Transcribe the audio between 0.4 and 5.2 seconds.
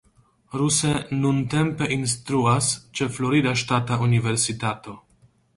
Ruse nuntempe instruas ĉe Florida Ŝtata Universitato.